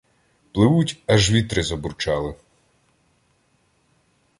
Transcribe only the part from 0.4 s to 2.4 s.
Пливуть— аж вітри забурчали